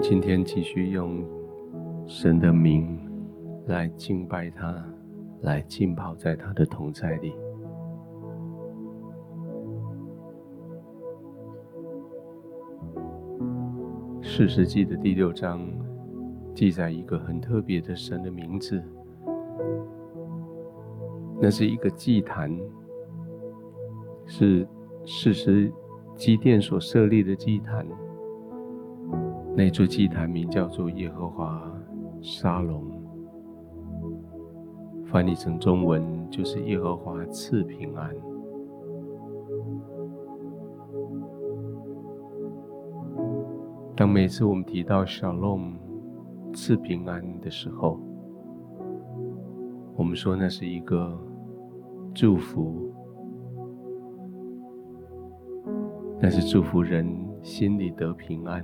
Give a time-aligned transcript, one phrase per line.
[0.00, 1.24] 今天继续用
[2.06, 2.98] 神的名
[3.66, 4.84] 来敬拜他，
[5.42, 7.32] 来浸泡在他的同在里。
[14.20, 15.66] 士师记的第六章
[16.54, 18.82] 记载一个很特别的神的名字，
[21.40, 22.54] 那是一个祭坛，
[24.26, 24.66] 是
[25.04, 25.72] 士师
[26.14, 27.86] 基甸所设立的祭坛。
[29.56, 31.66] 那座祭坛名叫做耶和华
[32.20, 32.84] 沙龙，
[35.06, 38.14] 翻译成中文就是耶和华赐平安。
[43.96, 45.72] 当每次我们提到沙龙
[46.52, 47.98] 赐平安的时候，
[49.96, 51.18] 我们说那是一个
[52.12, 52.92] 祝福，
[56.20, 57.08] 那是祝福人
[57.42, 58.62] 心里得平安。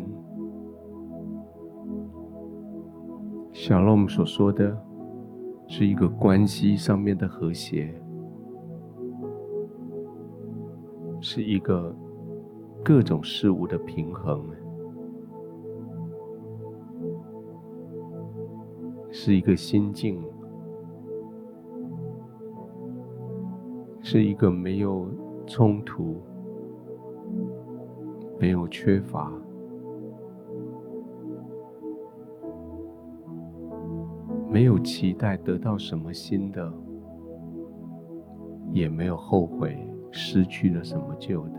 [3.52, 4.76] 沙龙所说的
[5.68, 7.94] 是一个关系上面的和谐，
[11.20, 11.94] 是一个
[12.82, 14.42] 各种事物的平衡，
[19.10, 20.22] 是一个心境，
[24.00, 25.06] 是一个没有
[25.46, 26.20] 冲突、
[28.38, 29.32] 没有缺乏。
[34.52, 36.70] 没有期待得到什么新的，
[38.70, 39.78] 也没有后悔
[40.10, 41.52] 失去了什么旧的。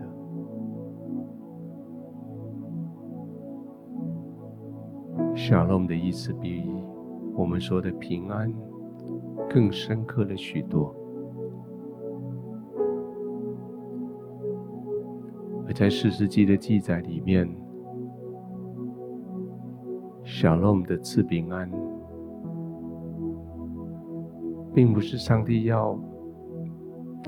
[5.34, 6.62] 沙龙的意思比
[7.34, 8.54] 我们说的平安
[9.50, 10.94] 更深刻了许多。
[15.66, 17.52] 而在四世纪的记载里面，
[20.22, 21.68] 沙龙的赐平安。
[24.74, 25.96] 并不是上帝要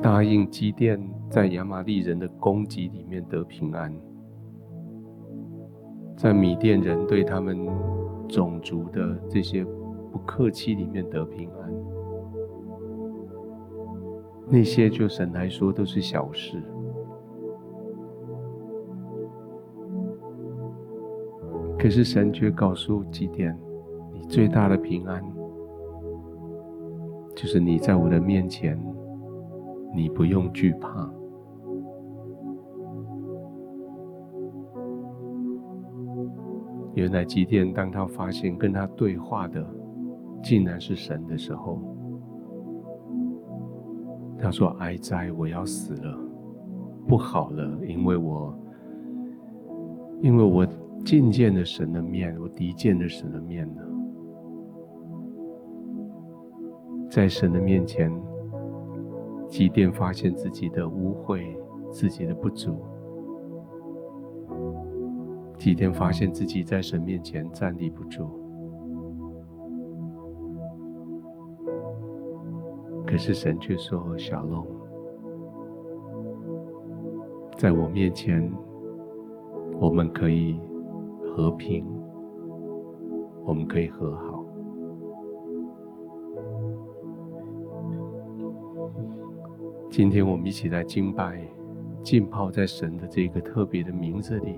[0.03, 3.95] 答应基甸在亚玛力人的攻击里面得平安，
[6.17, 7.67] 在米甸人对他们
[8.29, 9.65] 种族的这些
[10.11, 11.73] 不客气里面得平安，
[14.49, 16.61] 那些就神来说都是小事，
[21.79, 23.57] 可是神却告诉基甸，
[24.13, 25.36] 你最大的平安。
[27.37, 28.77] 就是你在我的面前，
[29.95, 31.09] 你不用惧怕。
[36.95, 39.63] 原来基甸当他发现跟他对话的
[40.43, 41.79] 竟然是神的时候，
[44.39, 46.19] 他说：“哀哉，我要死了，
[47.07, 48.59] 不好了，因为我，
[50.23, 50.67] 因为我
[51.05, 53.87] 近见了神的面，我敌见了神的面了。”
[57.17, 58.13] 在神的面前，
[59.49, 61.41] 即便发现自己的污秽，
[61.91, 62.77] 自己的不足。
[65.57, 68.29] 即便发现自己在神面前站立不住。
[73.07, 74.67] 可是神却说：“小龙，
[77.57, 78.53] 在我面前，
[79.81, 80.61] 我们可以
[81.25, 81.83] 和平，
[83.43, 84.36] 我们可以和好。”
[89.97, 91.41] 今天我们一起来敬拜，
[92.03, 94.55] 浸泡在神的这个特别的名字里。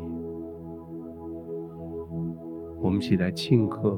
[2.80, 3.96] 我们一起来庆贺，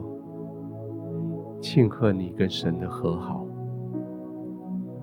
[1.58, 3.46] 庆贺你跟神的和好，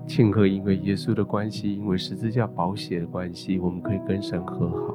[0.06, 4.94] 庆贺因为耶稣的关系，因为十字架宝血的关系，我们可以跟神和好。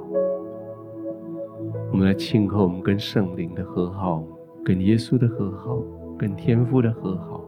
[1.91, 4.23] 我们来庆贺我们跟圣灵的和好，
[4.63, 5.77] 跟耶稣的和好，
[6.17, 7.42] 跟天父的和好。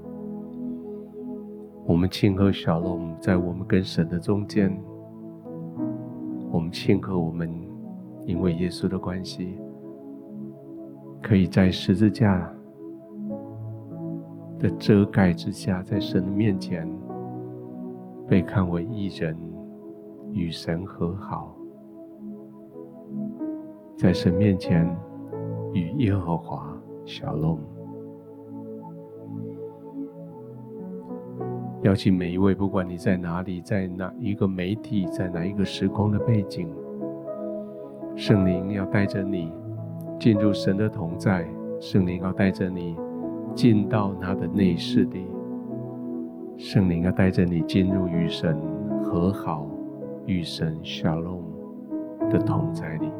[1.96, 4.70] 我们庆贺小龙在我们跟神的中间，
[6.52, 7.50] 我们庆贺我们
[8.26, 9.58] 因为耶稣的关系，
[11.24, 12.54] 可以在十字架
[14.60, 16.86] 的遮盖之下，在神的面前
[18.28, 19.34] 被看为一人，
[20.34, 21.56] 与神和好，
[23.96, 24.86] 在神面前
[25.74, 27.58] 与耶和华小龙。
[31.86, 36.68] 邀请每一位，不管你在哪里，在哪一个媒体，在哪一个时空的背景，
[38.16, 39.54] 圣灵要带着你
[40.20, 41.48] 进入神的同在，
[41.80, 42.98] 圣灵要带着你
[43.54, 45.28] 进到他的内室里，
[46.58, 48.60] 圣灵要带着你进入与神
[49.04, 49.70] 和好、
[50.26, 51.44] 与神沙龙
[52.32, 53.12] 的同在里。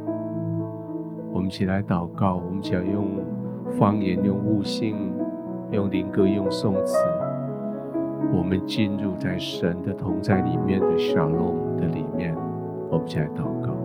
[1.32, 3.24] 我们一起来祷告，我们想用
[3.78, 5.14] 方言、用悟性、
[5.70, 6.98] 用灵歌、用颂词，
[8.34, 12.36] 我们进入在神的同在里面的沙龙的里面，
[12.90, 13.76] 我们现在祷告。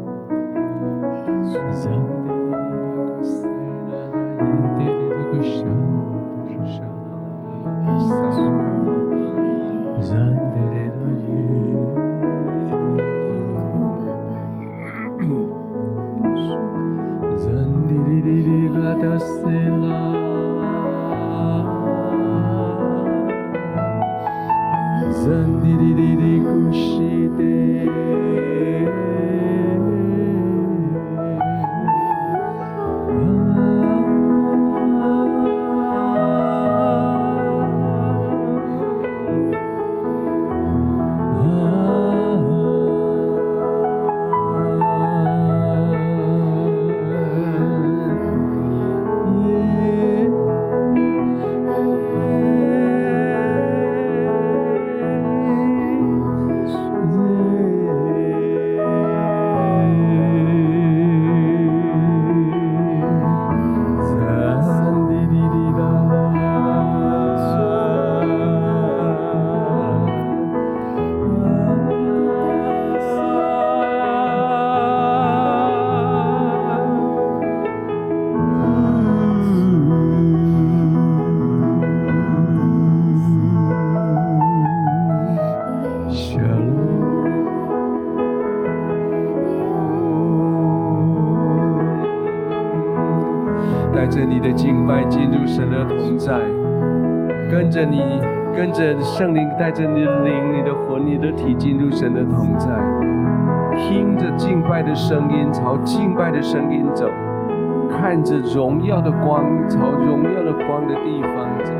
[108.10, 111.72] 看着荣耀的光，朝荣耀的光的地方走，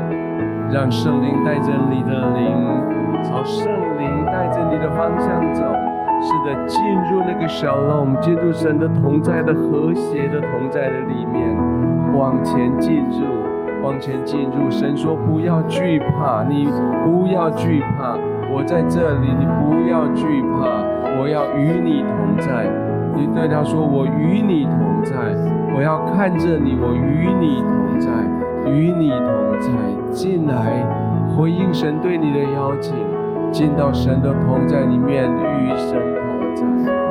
[0.71, 3.67] 让圣灵带着你的灵，朝圣
[3.99, 5.61] 灵带着你的方向走。
[6.21, 6.79] 是的，进
[7.11, 11.53] 入那个小龙，进入神的同在的和谐的同在的里面，
[12.17, 13.83] 往前进入。
[13.83, 16.69] 往前进入，神说：“不要惧怕，你
[17.03, 18.15] 不要惧怕，
[18.49, 20.79] 我在这里，你不要惧怕，
[21.19, 22.71] 我要与你同在。”
[23.13, 25.35] 你对他说：“我与你同在，
[25.73, 28.09] 我要看着你，我与你同在，
[28.69, 29.69] 与你同在。”
[30.11, 30.85] 进来，
[31.29, 32.93] 回应神对你的邀请，
[33.49, 37.10] 进到神的同在里面，与神同在。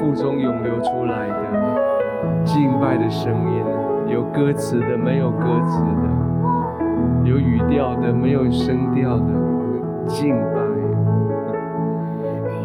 [0.00, 1.34] 腹中涌流出来的
[2.42, 3.62] 敬拜的声音，
[4.08, 6.08] 有歌词的，没有歌词的，
[7.28, 9.26] 有语调的，没有声调的
[10.06, 10.60] 敬拜，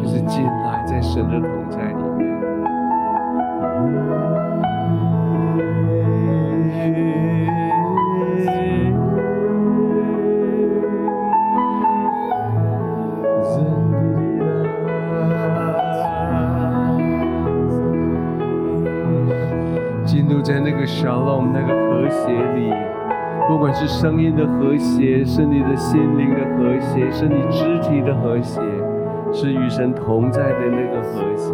[0.02, 1.92] 就是进来在神的同在
[20.86, 22.72] shalom 那个和谐里，
[23.48, 28.60] 不管是声音的和谐，是你的心灵的和谐，是你肢体的和谐，
[29.32, 31.52] 是与神同在的那个和谐。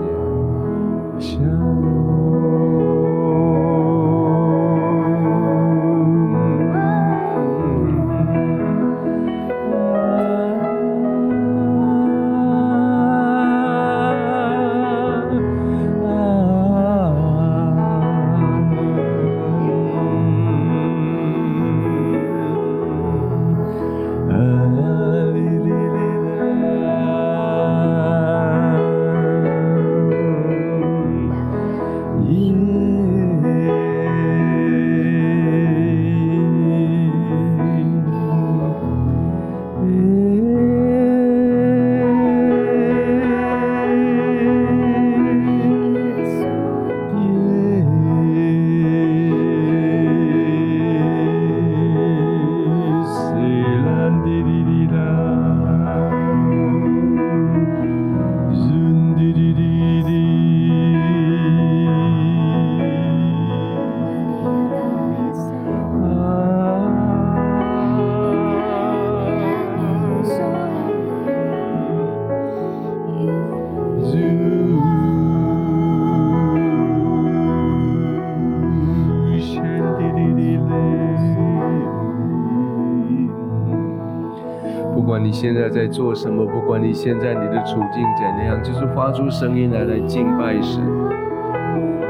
[85.42, 86.46] 现在在做什么？
[86.46, 90.80] 不管你现在你的处境怎样，就是发出声音来来敬拜神。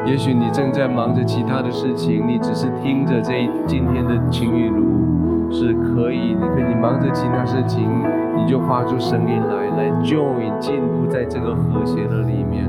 [0.05, 6.35] 也许你正在忙着其他的事情，你只是听着这今天的情雨露是可以。
[6.35, 7.89] 你可以忙着其他事情，
[8.37, 12.69] 你就发出声音来来 join 进入在这个和谐的里面。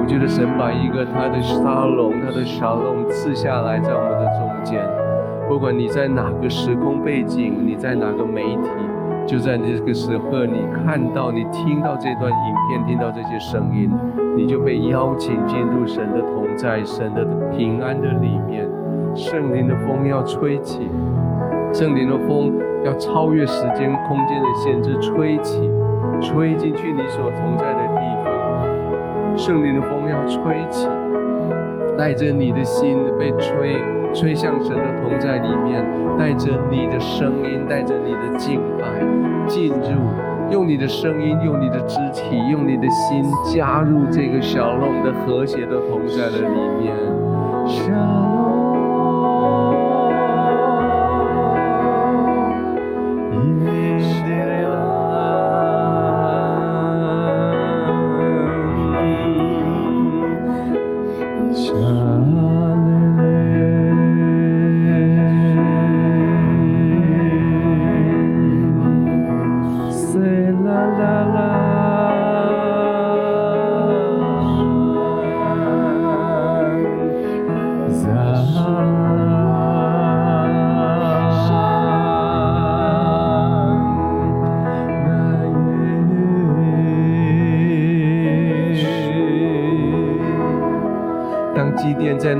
[0.00, 4.82] 我觉得神把一个他的沙龙、他的沙龙赐下来在我们的中间。
[5.46, 8.70] 不管你在哪个时空背景，你在哪个媒体。
[9.28, 13.90] 就在这个时候，你看到、你听到这段影片，听到这些声音，
[14.34, 18.66] 你就被邀请进入神的同在、神的平安的里面。
[19.14, 20.88] 圣灵的风要吹起，
[21.74, 22.54] 圣灵的风
[22.86, 25.70] 要超越时间、空间的限制，吹起，
[26.22, 29.36] 吹进去你所同在的地方。
[29.36, 30.88] 圣灵的风要吹起，
[31.98, 33.76] 带着你的心被吹。
[34.14, 35.84] 吹向神的同在里面，
[36.18, 38.84] 带着你的声音，带着你的敬拜
[39.46, 48.17] 进入，用你的声音，用你的肢体，用你的心加入这个小龙的和谐的同在的里面。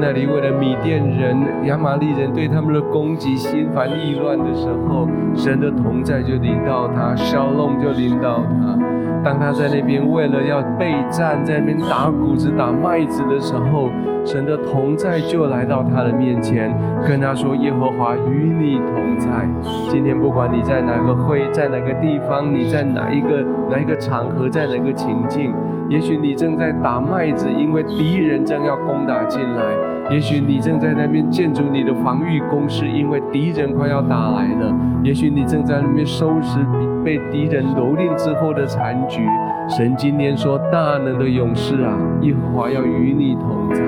[0.01, 8.79] 那里，为了米甸人、亚玛力人对他们的攻击心烦意乱的时候，神的同在就临到他，小龙就临到他。
[9.25, 13.91] 当他在那边为了要备战，在那边打谷子、打麦子的时候，
[14.25, 16.73] 神的同在就来到他的面前，
[17.07, 19.29] 跟他说：“耶和华与你同在。”
[19.91, 25.53] 今天不管你在哪个会，在哪个地方，你在哪一个哪一个场合，在哪个情境。
[25.89, 29.63] 也许你正在打麦子，因为敌人正要攻打进来；
[30.11, 34.75] 也许你正在那边建筑你的防御工事，因为敌人快要打来了；
[35.05, 36.59] 也许你正在那边收拾
[37.05, 39.21] 被敌人蹂躏之后的残局。
[39.69, 43.83] 神今天说：“大能的勇士啊，耶和华要与你同在，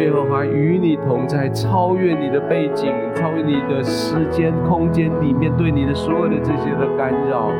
[0.00, 7.50] 耶和华与你同在，超越你的背景，超越你的时间空间里面对你的所有的这些的干扰，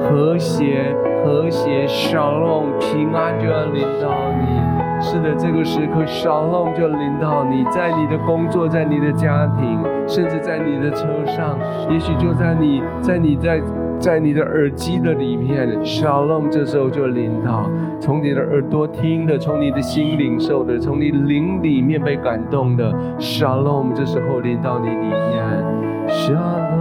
[0.00, 4.59] 和谐。”和谐祥隆平安就要临到你。
[5.00, 11.58] 是的，这个时刻，Shalom 就临到你，在你的工作，在你的家庭，甚至在你的车上，
[11.90, 13.60] 也许就在你，在你在
[13.98, 25.64] 在你的耳机的里面，Shalom 这时候就临到，从你的耳朵听的，从你的心领受的，从你灵里面被感动的，Shalom 这时候临到你里面
[26.08, 26.79] ，Shalom。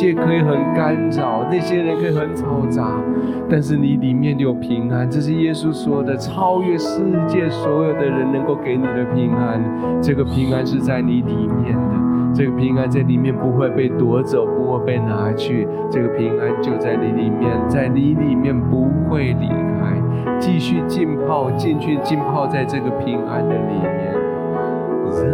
[0.00, 2.90] 界可以很干扰，那些人可以很嘈杂，
[3.50, 5.08] 但是你里面有平安。
[5.10, 9.62] 这是耶稣说的，超越世界所有的人能够给你的平安。
[10.00, 15.68] 这个平安是在你里面的，这个平安在里面不会被夺走，不会被拿去。
[15.90, 24.14] 这个平安就在你里面，在你里面不会离开，继续浸泡进去，浸泡在这个平安的里面。
[25.10, 25.26] 在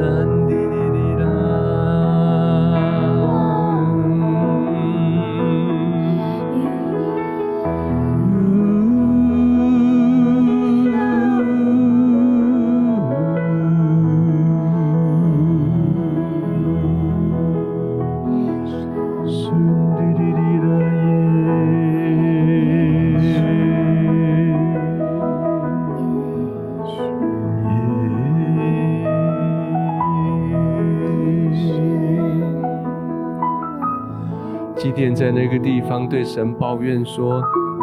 [35.37, 37.43] 那个地方对神抱怨说：“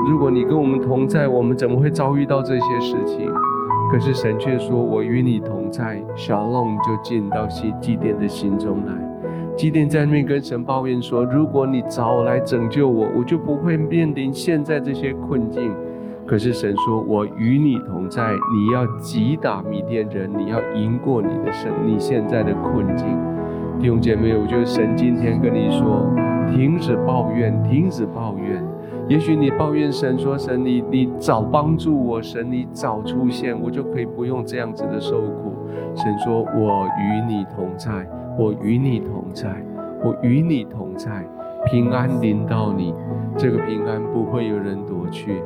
[0.10, 3.32] 如果你跟我们同在，我们怎么会遭遇到这些事情？”
[3.92, 8.94] 可是神却说：“我与你同在。”小龙就进到西基甸的心中来。
[9.56, 15.72] 基甸在那边跟神抱怨说：“如果你早来拯救我，我就不会面临现在这些困境。”
[16.26, 23.06] 可是神说：“我与你同在，你要击打米甸人，你要赢过你的神，你现在的困境。”
[23.80, 26.23] 弟兄姐妹，我觉得神今天跟你说。
[26.52, 28.64] 停止抱怨，停止抱怨。
[29.10, 35.54] 也许你抱怨神说：“神，你你早帮助我，神你早出现，我就可以不用这样子的受苦。”
[35.94, 39.50] 神说：“我与你同在，我与你同在，
[40.04, 41.26] 我与你同在，
[41.66, 42.94] 平安临到你，
[43.38, 45.42] 这个平安不会有人夺去。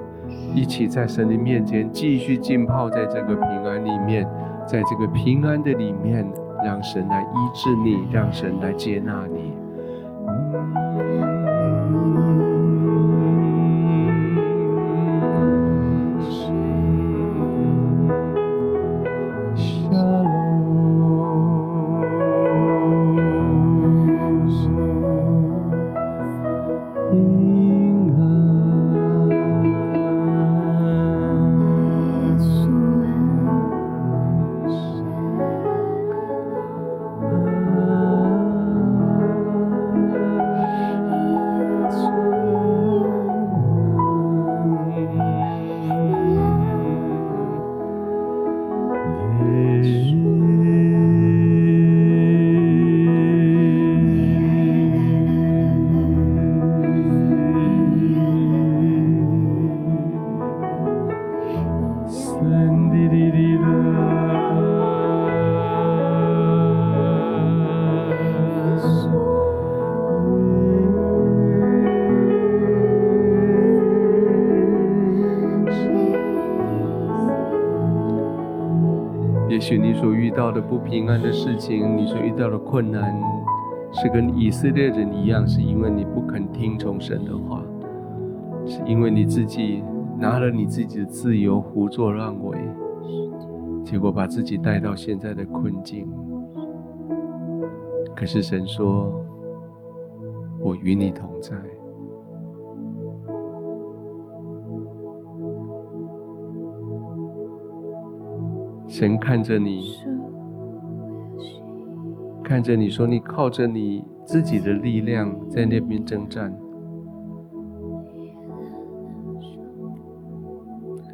[0.54, 4.28] 一起在神的面前继续浸泡在这个平安里面，
[4.68, 6.28] 在这个平安的里面，
[6.64, 9.54] 让神来医治你，让神来接纳你。”
[80.00, 83.20] 所遇到的不平安的事情，你所遇到的困难，
[83.92, 87.64] 是跟以色列人一样，是因为你不肯听从神的话，
[88.66, 89.84] 是因为你自己
[90.20, 92.58] 拿了你自己的自由胡作乱为，
[93.84, 96.08] 结果把自己带到现在的困境。
[98.16, 99.12] 可是神说
[100.60, 101.56] ：“我与你同在。”
[109.00, 109.96] 神看着你，
[112.44, 116.52] 看着你说：“你靠着你自己的力量在那边征战。”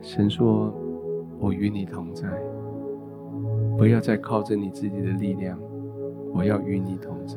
[0.02, 0.74] 神说
[1.38, 2.26] ：“我与你同在，
[3.78, 5.60] 不要再靠着你自己的力量，
[6.34, 7.36] 我要与你同在。”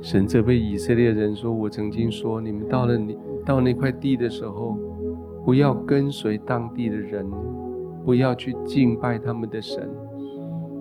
[0.00, 4.76] 神责备以色列人说：“我曾经说，你们到了你。”到那块地的时候，
[5.44, 7.26] 不要跟随当地的人，
[8.04, 9.88] 不要去敬拜他们的神，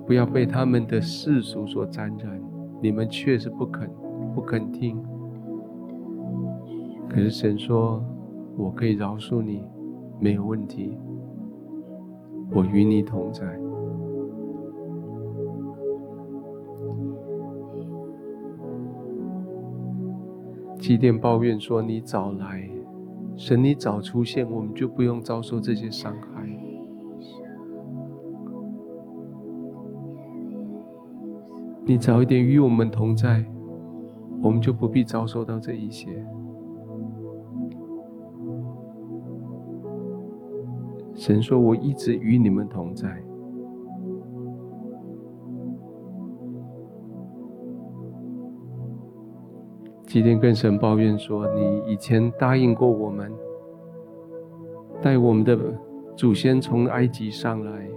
[0.06, 2.41] 不要被他们的世俗所沾染。
[2.82, 3.89] 你们确实不肯，
[4.34, 5.02] 不肯听。
[7.10, 8.04] 可是神说
[8.58, 9.63] ：“我可以饶恕你，
[10.19, 10.97] 没有问题。
[12.52, 13.43] 我与你同在。”
[20.81, 22.67] 祭奠抱怨说：“你早来，
[23.37, 26.43] 神你早出现，我们就不用遭受这些伤害。
[31.85, 33.45] 你早一点与我们同在，
[34.41, 36.25] 我们就不必遭受到这一些。”
[41.13, 43.21] 神说：“我一直与你们同在，
[50.12, 53.32] 基甸跟神抱怨说：“你以前答应过我们，
[55.02, 55.58] 带我们的
[56.17, 57.88] 祖先从埃及上来，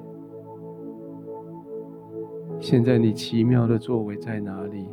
[2.60, 4.86] 现在你奇妙的作为在哪里？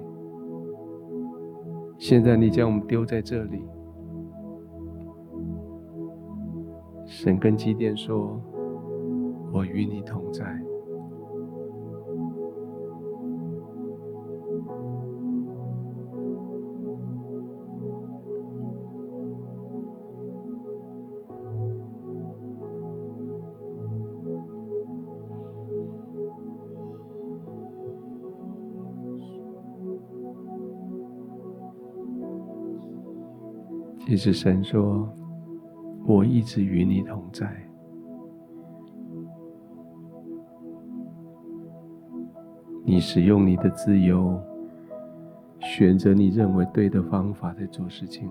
[2.00, 3.62] 现在你将我们丢在这里。”
[7.06, 8.42] 神跟基甸说
[9.54, 10.60] ：“我与你同在。”
[34.12, 35.08] 其实神说
[36.06, 37.50] ：“我一直与你同在。
[42.84, 44.38] 你使用你的自由，
[45.62, 48.30] 选择你认为对的方法在做事情。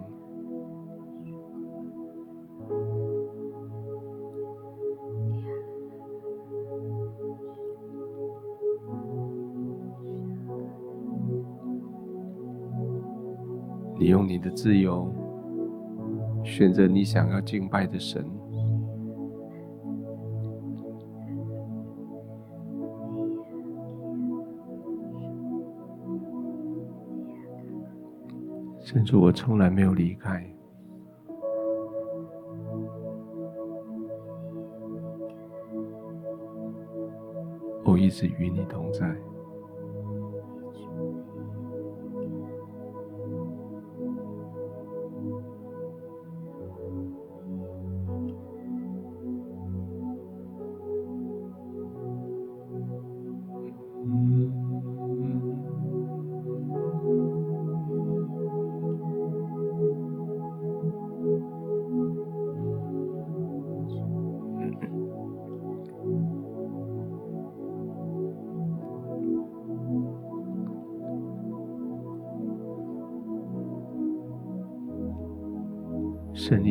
[13.98, 15.10] 你用你的自由。”
[16.60, 18.22] 选择你想要敬拜的神，
[28.78, 30.44] 甚至我从来没有离开，
[37.86, 39.29] 我一直与你同在。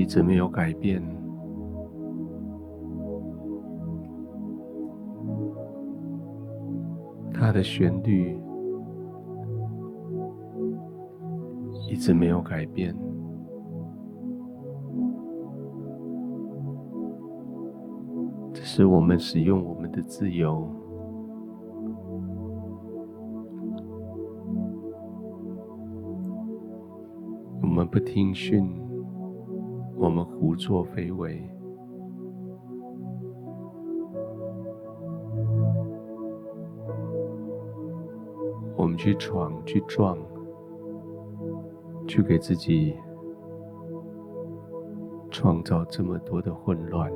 [0.10, 1.04] 一直没有改变，
[7.32, 8.36] 它的旋律
[11.88, 12.98] 一直没有改变，
[18.52, 20.68] 只是我们使用我们的自由，
[27.62, 28.89] 我们不听训。
[30.02, 31.44] 我们胡作非为，
[38.78, 40.18] 我们去闯、去撞、
[42.08, 42.96] 去给自己
[45.30, 47.12] 创造这么多的混乱。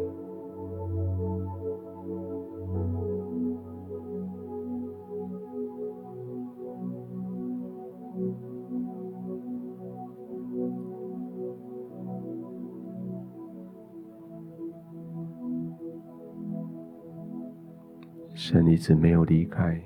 [18.74, 19.80] 一直没有离开，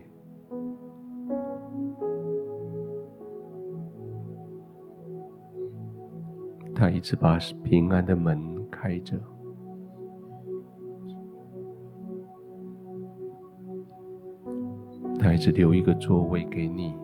[6.73, 8.39] 他一直把平安的门
[8.71, 9.19] 开着，
[15.19, 16.95] 他一直留一个座位给你，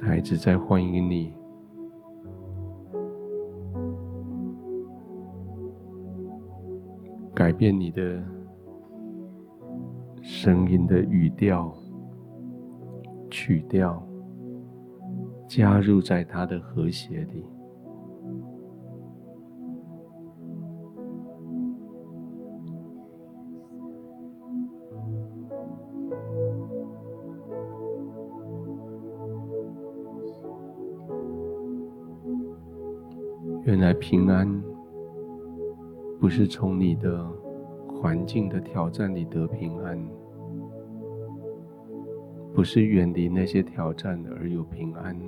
[0.00, 1.43] 他一直在欢迎你。
[7.56, 8.22] 变你的
[10.22, 11.72] 声音的语调、
[13.30, 14.06] 曲调，
[15.48, 17.44] 加入在它的和谐里。
[33.64, 34.62] 原来平安。
[36.20, 37.22] 不是从你的
[38.04, 39.98] 环境的挑战里得平安，
[42.52, 45.18] 不是远离那些挑战而有平安，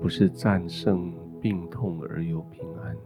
[0.00, 2.96] 不是战胜病痛而有平安，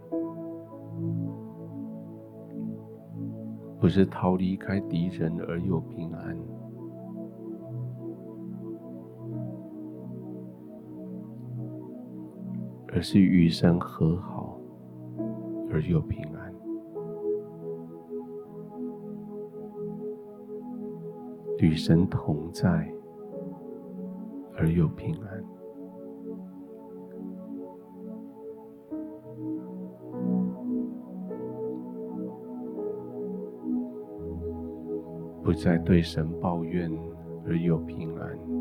[3.81, 6.39] 不是逃离开敌人而有平安，
[12.93, 14.55] 而是与神和好。
[15.71, 16.38] 而又平安，
[21.69, 22.91] 与神同在
[24.57, 25.45] 而又平安，
[35.45, 36.91] 不再对神抱怨
[37.47, 38.58] 而又平安。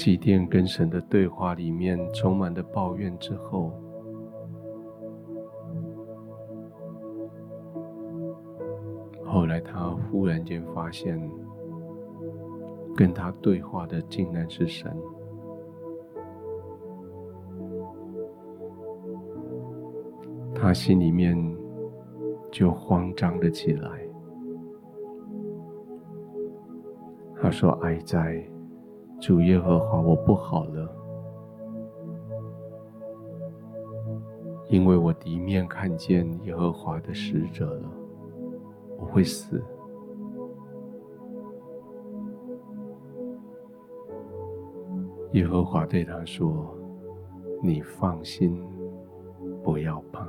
[0.00, 3.70] 祭奠跟神的对话里面充满了抱怨之后，
[9.22, 11.20] 后来他忽然间发现，
[12.96, 14.90] 跟他对话的竟然是神，
[20.54, 21.36] 他心里面
[22.50, 24.00] 就慌张了起来。
[27.36, 28.42] 他说：“哀哉！”
[29.20, 30.88] 主耶和华，我不好了，
[34.68, 37.88] 因为我第一面看见耶和华的使者了，
[38.98, 39.62] 我会死。
[45.32, 46.74] 耶和华对他说
[47.62, 48.66] ：“你放心，
[49.62, 50.26] 不要怕。”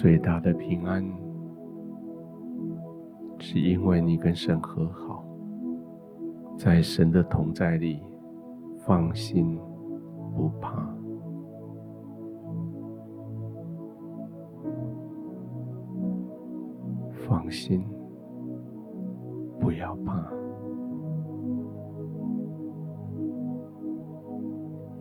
[0.00, 1.04] 最大的平安，
[3.40, 5.24] 是因为你跟神和好，
[6.56, 8.00] 在神的同在里，
[8.86, 9.58] 放心
[10.36, 10.88] 不怕，
[17.26, 17.84] 放心，
[19.58, 20.32] 不要怕，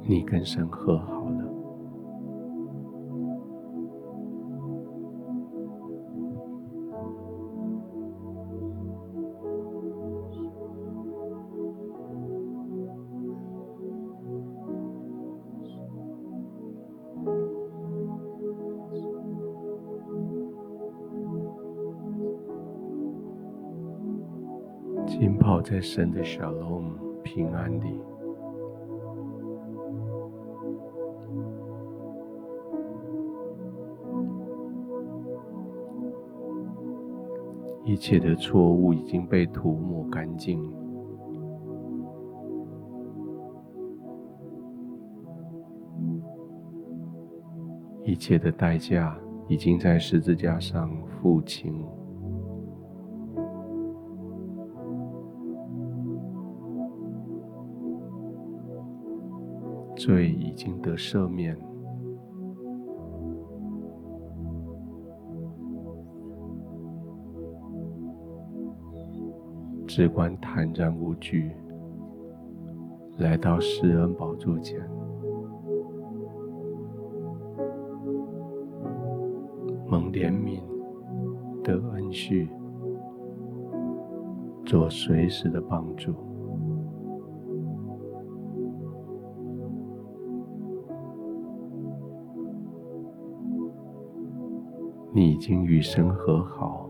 [0.02, 1.17] 你跟神和好
[25.78, 28.02] 在神的沙龙平安里，
[37.86, 40.60] 一切的错误已经被涂抹干净，
[48.04, 49.16] 一切的代价
[49.48, 51.86] 已经在十字架上付清。
[60.08, 61.54] 罪已经得赦免，
[69.86, 71.52] 只管坦然无惧，
[73.18, 74.80] 来到施恩宝座前，
[79.90, 80.62] 蒙怜悯，
[81.62, 82.50] 得恩续，
[84.66, 86.27] 做随时的帮助。
[95.38, 96.90] 已经与神和好，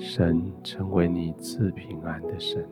[0.00, 2.68] 神成为你赐平安的神。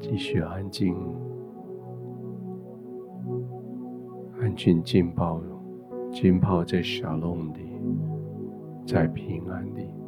[0.00, 1.19] 继续安静。
[4.60, 5.40] 安静浸泡，
[6.12, 7.80] 浸泡在小龙里，
[8.86, 9.99] 在平安里。